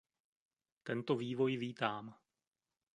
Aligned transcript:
Tento 0.83 1.15
vývoj 1.15 1.57
vítám. 1.57 2.15